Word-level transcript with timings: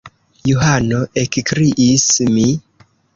Johano! 0.51 1.01
ekkriis 1.23 2.07
mi. 2.39 2.47